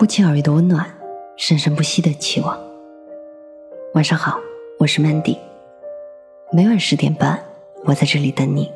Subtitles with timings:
[0.00, 0.90] 不期而遇的温暖，
[1.36, 2.58] 生生不息的期望。
[3.92, 4.40] 晚上好，
[4.78, 5.36] 我是 Mandy。
[6.50, 7.38] 每晚十点半，
[7.84, 8.72] 我在这里等你。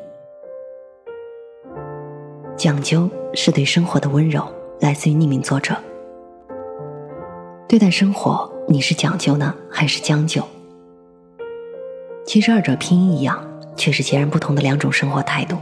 [2.55, 4.47] 讲究是对生活的温柔，
[4.81, 5.75] 来自于匿名作者。
[7.67, 10.43] 对待生活，你是讲究呢，还是将就？
[12.23, 13.43] 其实二者拼音一样，
[13.75, 15.57] 却是截然不同的两种生活态度。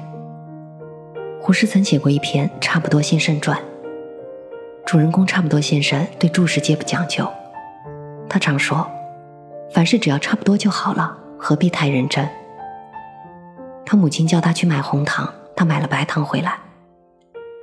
[1.39, 3.57] 胡适曾写过一篇《差不多先生传》。
[4.93, 7.27] 主人公差不多先生对诸事皆不讲究，
[8.29, 8.87] 他常说
[9.73, 12.29] ：“凡事只要差不多就好了，何必太认真。”
[13.83, 16.59] 他母亲叫他去买红糖，他买了白糖回来。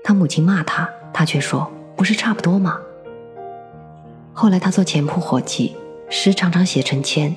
[0.03, 2.77] 他母亲骂他，他却说：“不是差不多吗？”
[4.35, 5.77] 后来他做钱铺伙计，
[6.09, 7.33] 十常常写成千，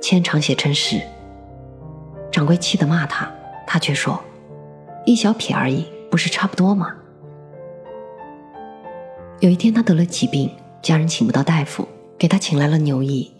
[0.00, 0.98] 千常写成十。
[2.32, 3.30] 掌柜气得骂他，
[3.66, 4.18] 他却说
[5.04, 6.94] ：“一小撇而已，不是差不多吗？”
[9.40, 10.50] 有一天，他得了疾病，
[10.80, 11.86] 家人请不到大夫，
[12.16, 13.30] 给他请来了牛医。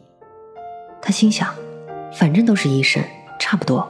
[1.01, 1.55] 他心想，
[2.13, 3.03] 反正都是医生，
[3.39, 3.89] 差不多。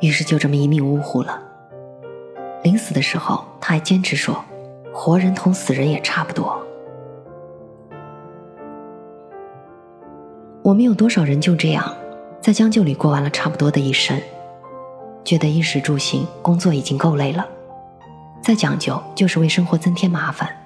[0.00, 1.38] 于是就这么一命呜呼了。
[2.62, 4.42] 临死的时候，他还坚持说，
[4.90, 6.58] 活人同死人也差不多。
[10.62, 11.94] 我们有多少人就这样，
[12.40, 14.18] 在将就里过完了差不多的一生，
[15.24, 17.46] 觉得衣食住行、工作已经够累了，
[18.40, 20.56] 再讲究就是为生活增添麻烦。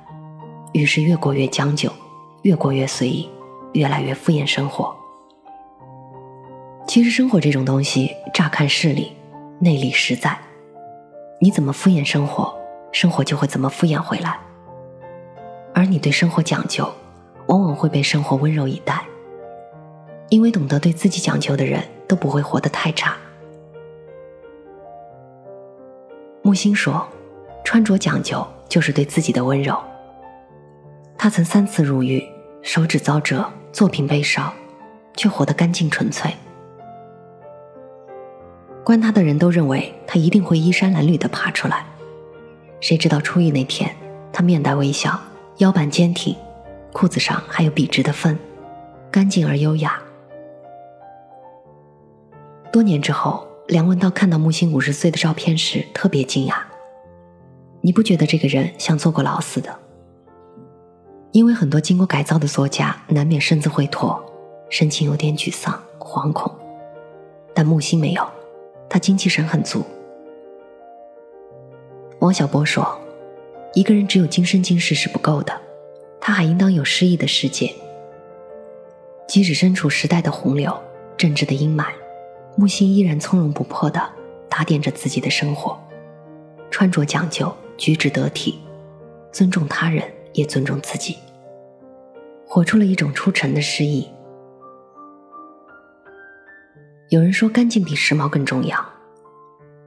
[0.74, 1.88] 于是越过越将就，
[2.42, 3.30] 越过越随意，
[3.74, 4.94] 越来越敷衍生活。
[6.84, 9.12] 其实生活这种东西，乍看势利，
[9.60, 10.36] 内里实在。
[11.40, 12.52] 你怎么敷衍生活，
[12.90, 14.36] 生活就会怎么敷衍回来。
[15.72, 16.92] 而你对生活讲究，
[17.46, 19.04] 往往会被生活温柔以待。
[20.28, 23.16] 因为懂得对自己讲究的人，都不会活得太差。
[26.42, 27.06] 木心说
[27.64, 29.80] ：“穿着讲究，就是对自己的温柔。”
[31.24, 32.22] 他曾三次入狱，
[32.60, 34.52] 手指遭折，作品被烧，
[35.16, 36.30] 却活得干净纯粹。
[38.84, 41.86] 关他的人都认为他一定会衣衫褴褛的爬出来，
[42.78, 43.90] 谁知道出狱那天，
[44.34, 45.18] 他面带微笑，
[45.56, 46.36] 腰板坚挺，
[46.92, 48.38] 裤子上还有笔直的分，
[49.10, 49.98] 干净而优雅。
[52.70, 56.56] 多年之后，梁文道看到木心五十岁的照片时，特别惊讶。
[57.80, 59.78] 你不觉得这个人像坐过牢似的？
[61.34, 64.24] 因为很多经过改造的作家难免身子会驼，
[64.70, 66.48] 神情有点沮丧、惶恐，
[67.52, 68.24] 但木心没有，
[68.88, 69.84] 他精气神很足。
[72.20, 72.96] 王小波说
[73.74, 75.52] ：“一个人只有今生今世是不够的，
[76.20, 77.74] 他还应当有诗意的世界。
[79.26, 80.72] 即使身处时代的洪流、
[81.16, 81.86] 政治的阴霾，
[82.54, 84.00] 木心依然从容不迫地
[84.48, 85.76] 打点着自己的生活，
[86.70, 88.60] 穿着讲究，举止得体，
[89.32, 91.16] 尊重他人。”也尊重自己，
[92.46, 94.08] 活出了一种出尘的诗意。
[97.08, 98.84] 有人说，干净比时髦更重要。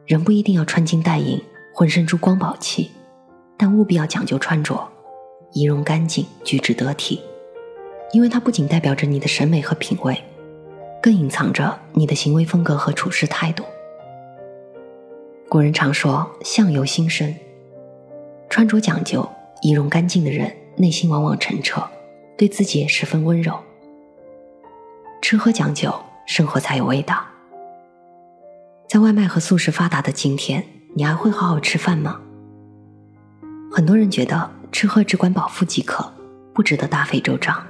[0.06, 1.42] 人不一定要穿金戴银，
[1.74, 2.92] 浑身珠光宝气，
[3.58, 4.88] 但务必要讲究穿着，
[5.52, 7.22] 仪容干净，举止得体，
[8.14, 10.24] 因为它不仅代表着你的审美和品味，
[11.02, 13.66] 更隐藏着你的行为风格和处事态度。
[15.50, 17.36] 古人常说“相由心生”，
[18.50, 19.28] 穿着讲究。
[19.62, 21.82] 仪容干净的人，内心往往澄澈，
[22.38, 23.58] 对自己也十分温柔。
[25.22, 25.94] 吃喝讲究，
[26.26, 27.26] 生活才有味道。
[28.88, 30.64] 在外卖和速食发达的今天，
[30.96, 32.22] 你还会好好吃饭吗？
[33.72, 36.14] 很多人觉得吃喝只管饱腹即可，
[36.54, 37.62] 不值得大费周章，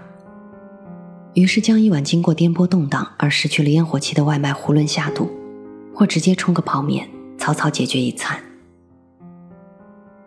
[1.33, 5.31] 于是将一碗经过颠簸动荡而失去了烟火气的外卖囫囵下肚，
[5.95, 8.39] 或直接冲个泡面，草草解决一餐。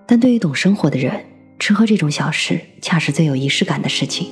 [0.07, 1.25] 但对于懂生活的人，
[1.61, 4.27] 吃喝这种小事，恰是最有仪式感的事情。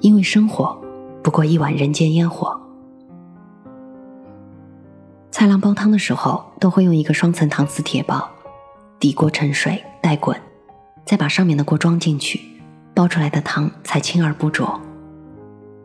[0.00, 0.80] 因为生活
[1.24, 2.58] 不过一碗人间烟火。
[5.32, 8.30] 菜郎煲汤的时候，都会用一个双层搪瓷铁煲，
[9.00, 10.40] 底锅盛水待滚，
[11.04, 12.40] 再把上面的锅装进去，
[12.94, 14.80] 煲出来的汤才清而不浊。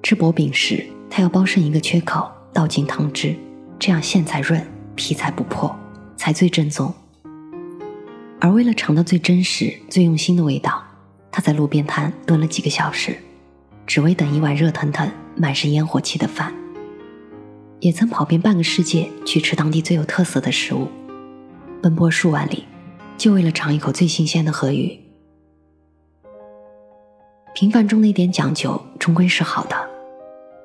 [0.04, 3.36] 吃薄饼时，他要煲剩一个缺口，倒进汤汁，
[3.80, 4.64] 这样馅才润，
[4.96, 5.76] 皮才不破，
[6.16, 6.94] 才最正宗。
[8.44, 10.84] 而为了尝到最真实、最用心的味道，
[11.32, 13.18] 他在路边摊蹲了几个小时，
[13.88, 16.54] 只为等一碗热腾腾、满是烟火气的饭。
[17.80, 20.90] 也曾跑遍半个世界去吃当地最有特色的食物，
[21.82, 22.66] 奔波数万里，
[23.18, 25.00] 就为了尝一口最新鲜的河鱼。
[27.56, 29.90] 平凡中的一点讲究，终归是好的，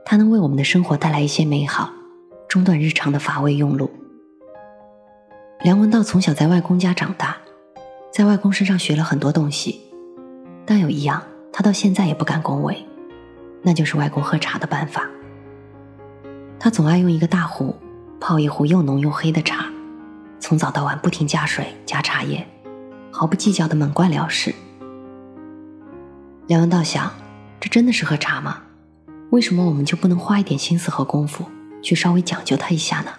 [0.05, 1.93] 它能为我们的生活带来一些美好，
[2.49, 3.89] 中断日常的乏味庸碌。
[5.61, 7.37] 梁文道从小在外公家长大。
[8.11, 9.81] 在外公身上学了很多东西，
[10.67, 11.23] 但有一样，
[11.53, 12.85] 他到现在也不敢恭维，
[13.63, 15.09] 那就是外公喝茶的办法。
[16.59, 17.77] 他总爱用一个大壶
[18.19, 19.67] 泡一壶又浓又黑的茶，
[20.41, 22.45] 从早到晚不停加水加茶叶，
[23.13, 24.55] 毫不计较的猛灌了事。
[26.49, 27.13] 梁文道想，
[27.61, 28.63] 这真的是喝茶吗？
[29.31, 31.45] 为什么我们就不能花一点心思和功夫，
[31.83, 33.13] 去稍微讲究它一下呢？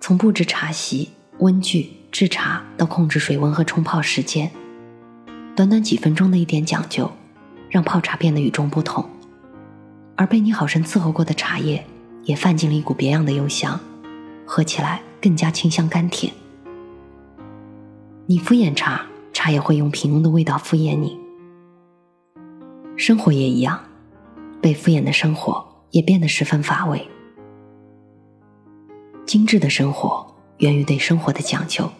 [0.00, 4.50] 从布置茶席、温具、制茶到控制水温和冲泡时间，
[5.54, 7.10] 短短几分钟的一点讲究，
[7.68, 9.04] 让泡茶变得与众不同。
[10.16, 11.84] 而被你好生伺候过的茶叶，
[12.24, 13.78] 也泛进了一股别样的幽香，
[14.44, 16.32] 喝起来更加清香甘甜。
[18.26, 21.18] 你敷衍茶，茶也会用平庸的味道敷衍你。
[22.96, 23.78] 生活也一样，
[24.60, 27.06] 被敷衍的生活也变得十分乏味。
[29.24, 30.27] 精致的生活
[30.58, 31.90] 源于对生活的讲究。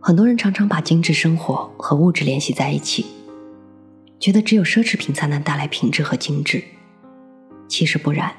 [0.00, 3.06] 很多人常常把精致生活和物质联系在一起。
[4.18, 6.64] 觉得只有奢侈品才能带来品质和精致，
[7.68, 8.34] 其实不然，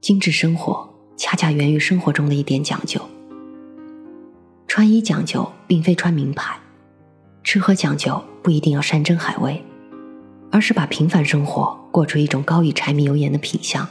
[0.00, 3.00] 精致生活恰恰源于生活中的一点讲究。
[4.68, 6.56] 穿衣讲究并非穿名牌，
[7.42, 9.60] 吃喝讲究不一定要山珍海味，
[10.52, 13.86] 而是把平凡生活过出一种高于柴米油盐的品相，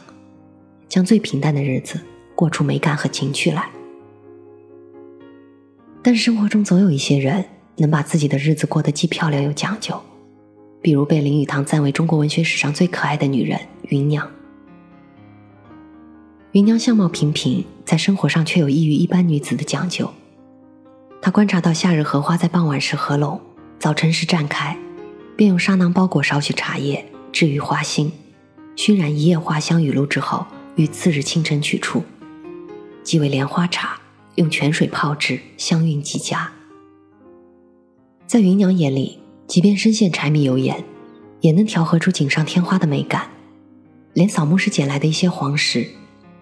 [0.88, 2.00] 将最平淡的日子
[2.36, 3.70] 过出美感和情趣来。
[6.02, 7.46] 但是生活中总有一些人
[7.78, 10.02] 能把自己的日子过得既漂亮又讲究。
[10.82, 13.58] 比如被林语堂赞为中国文学史上最可爱的女人
[13.90, 14.30] 芸娘。
[16.52, 20.12] 芸娘相貌平平，在生活上却有异于一般女子的讲究。
[21.22, 23.40] 她观察到夏日荷花在傍晚时合拢，
[23.80, 24.78] 早晨时绽开，
[25.38, 28.12] 便用纱囊包裹少许茶叶，置于花心，
[28.76, 30.46] 熏染一夜花香雨露之后，
[30.76, 32.04] 于次日清晨取出，
[33.04, 34.00] 即为莲花茶，
[34.36, 36.52] 用泉水泡制，香韵极佳。
[38.26, 39.20] 在芸娘眼里。
[39.46, 40.84] 即便深陷柴米油盐，
[41.42, 43.30] 也能调和出锦上添花的美感。
[44.14, 45.86] 连扫墓时捡来的一些黄石，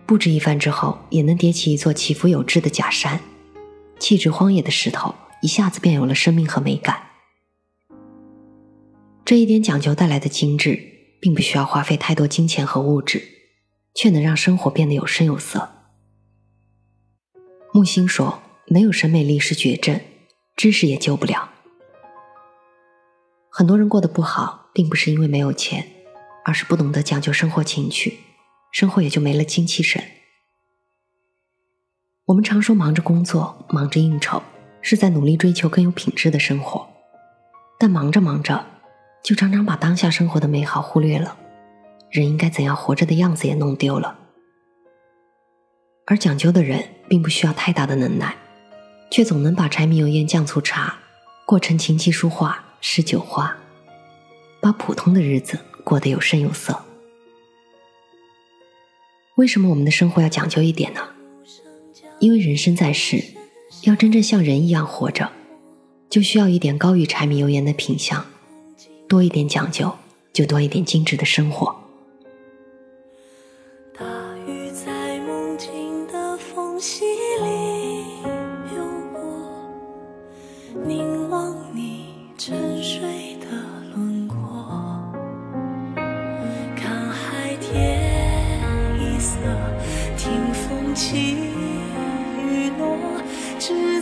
[0.05, 3.19] 布置一番之后，也能叠起一座起伏有致的假山。
[3.99, 6.95] 气质荒野的石头，一下子便有了生命和美感。
[9.25, 10.79] 这一点讲究带来的精致，
[11.19, 13.21] 并不需要花费太多金钱和物质，
[13.95, 15.67] 却能让生活变得有声有色。
[17.73, 20.01] 木心说：“没有审美力是绝症，
[20.57, 21.51] 知识也救不了。”
[23.49, 25.87] 很多人过得不好，并不是因为没有钱，
[26.43, 28.19] 而是不懂得讲究生活情趣，
[28.73, 30.03] 生活也就没了精气神。
[32.25, 34.43] 我们常说忙着工作、忙着应酬，
[34.81, 36.89] 是在努力追求更有品质的生活，
[37.79, 38.65] 但忙着忙着，
[39.23, 41.37] 就常常把当下生活的美好忽略了，
[42.09, 44.17] 人应该怎样活着的样子也弄丢了。
[46.07, 48.37] 而讲究的人，并不需要太大的能耐，
[49.11, 50.97] 却总能把柴米油盐酱醋茶
[51.45, 52.63] 过成琴棋书画。
[52.79, 53.57] 诗酒花，
[54.61, 56.83] 把普通的日子过得有声有色。
[59.35, 61.01] 为什么我们的生活要讲究一点呢？
[62.19, 63.21] 因为人生在世，
[63.83, 65.29] 要真正像人一样活着，
[66.09, 68.25] 就需要一点高于柴米油盐的品相，
[69.09, 69.93] 多一点讲究，
[70.31, 71.80] 就多一点精致的生活。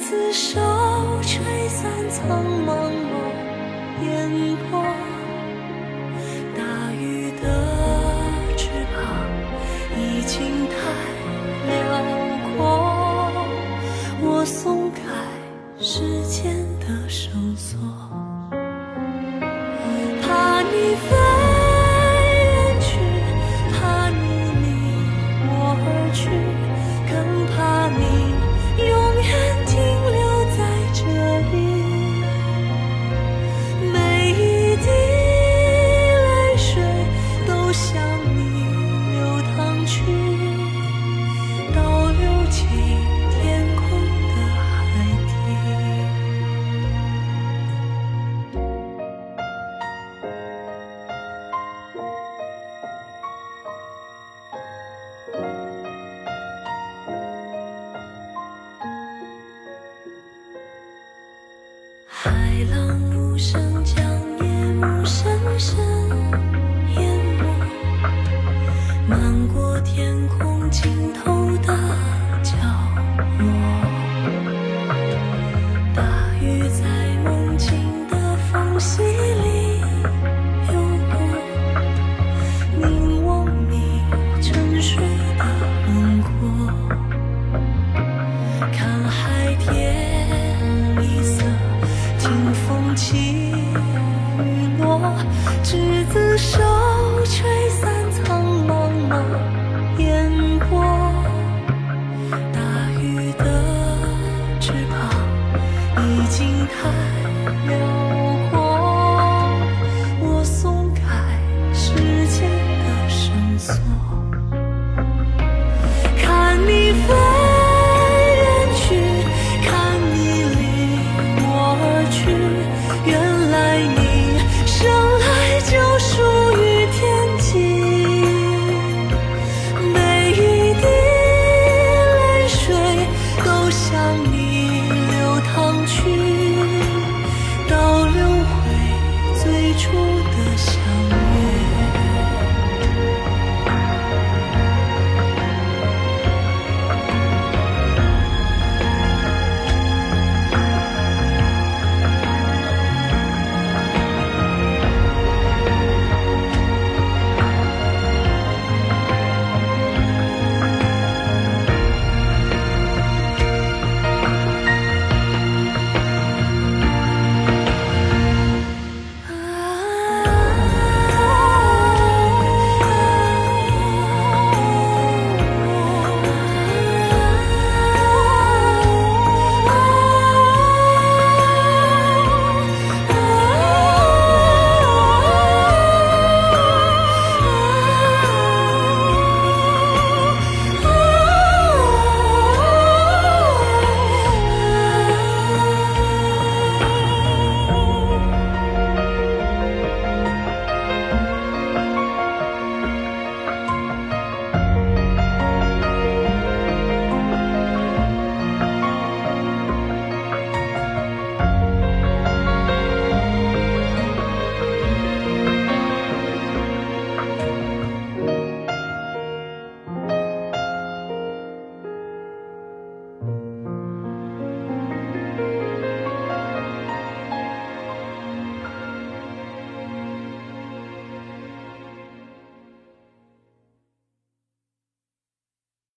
[0.09, 0.59] 此手
[1.21, 3.13] 吹散苍茫茫
[4.03, 4.81] 烟波，
[6.57, 7.43] 大鱼的
[8.57, 8.97] 翅膀
[9.95, 10.73] 已经太
[11.67, 11.77] 辽
[12.57, 12.57] 阔，
[14.23, 14.99] 我松开
[15.79, 16.68] 时间。
[63.51, 64.05] 声将
[64.41, 65.27] 夜幕深
[65.57, 65.79] 深
[66.97, 67.01] 淹
[67.39, 67.43] 没，
[69.07, 71.38] 漫过天空尽头。
[95.63, 95.77] 执
[96.11, 96.59] 子手
[97.25, 97.58] 吹